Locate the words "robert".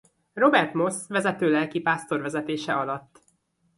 0.35-0.73